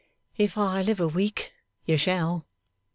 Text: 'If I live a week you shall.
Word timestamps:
'If 0.35 0.57
I 0.57 0.81
live 0.81 0.99
a 0.99 1.07
week 1.07 1.53
you 1.85 1.95
shall. 1.95 2.47